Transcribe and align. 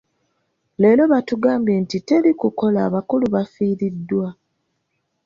Leero 0.81 1.03
batugambye 1.13 1.75
nti 1.83 1.97
teri 2.07 2.31
kukola 2.41 2.79
abakulu 2.87 3.25
baafiiriddwa. 3.33 4.27